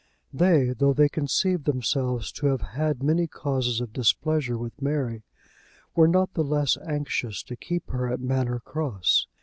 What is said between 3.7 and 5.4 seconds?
of displeasure with Mary,